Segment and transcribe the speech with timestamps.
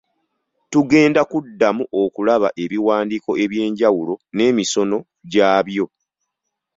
[0.71, 4.97] Tugenda kuddako okulaba ebiwandiiko eby'enjawulo n'emisono
[5.31, 5.85] gya byo.